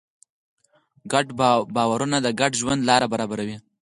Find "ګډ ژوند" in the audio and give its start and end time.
2.39-2.81